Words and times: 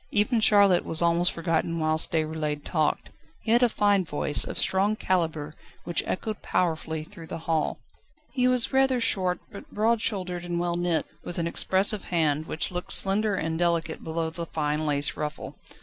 Even 0.09 0.39
Charlotte 0.41 0.83
was 0.83 1.03
almost 1.03 1.31
forgotten 1.31 1.79
whilst 1.79 2.11
Déroulède 2.11 2.63
talked. 2.65 3.11
He 3.43 3.51
had 3.51 3.61
a 3.61 3.69
fine 3.69 4.03
voice, 4.03 4.43
of 4.45 4.57
strong 4.57 4.95
calibre, 4.95 5.53
which 5.83 6.01
echoed 6.07 6.41
powerfully 6.41 7.03
through 7.03 7.27
the 7.27 7.37
hall. 7.45 7.77
He 8.33 8.47
was 8.47 8.73
rather 8.73 8.99
short, 8.99 9.41
but 9.51 9.69
broad 9.69 10.01
shouldered 10.01 10.43
and 10.43 10.59
well 10.59 10.75
knit, 10.75 11.05
with 11.23 11.37
an 11.37 11.45
expressive 11.45 12.05
hand, 12.05 12.47
which 12.47 12.71
looked 12.71 12.93
slender 12.93 13.35
and 13.35 13.59
delicate 13.59 14.03
below 14.03 14.31
the 14.31 14.47
fine 14.47 14.87
lace 14.87 15.15
ruffle. 15.15 15.59